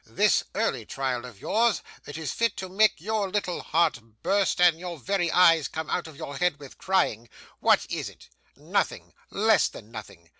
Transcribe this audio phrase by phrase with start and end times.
[0.03, 4.79] This early trial of yours that is fit to make your little heart burst, and
[4.79, 8.27] your very eyes come out of your head with crying, what is it?
[8.55, 10.29] Nothing; less than nothing.